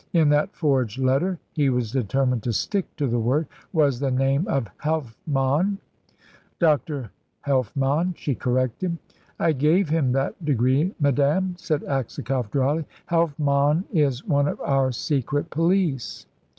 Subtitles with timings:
[0.13, 4.47] "In that forged letter" he was determined to stick to the word "was the name
[4.47, 5.77] of Helfmann."
[6.57, 7.11] "Dr.
[7.41, 8.97] Helfmann," she corrected.
[9.39, 12.85] "I gave him that degree, madame," said Aksakoff, dryly.
[13.11, 16.25] "Helfmann is one of our secret police."